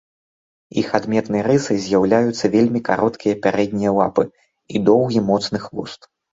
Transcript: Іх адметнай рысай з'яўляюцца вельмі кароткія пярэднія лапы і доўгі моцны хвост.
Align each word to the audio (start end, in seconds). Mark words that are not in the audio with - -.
Іх 0.81 0.87
адметнай 0.99 1.43
рысай 1.47 1.77
з'яўляюцца 1.85 2.45
вельмі 2.57 2.83
кароткія 2.89 3.39
пярэднія 3.45 3.95
лапы 4.01 4.29
і 4.73 4.85
доўгі 4.91 5.27
моцны 5.33 5.57
хвост. 5.71 6.15